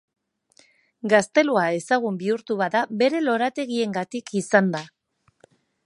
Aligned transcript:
Gaztelua 1.11 1.65
ezagun 1.81 2.17
bihurtu 2.23 2.57
bada 2.63 2.83
bere 3.03 3.23
lorategiengatik 3.27 4.35
izan 4.45 4.75
da. 4.79 4.83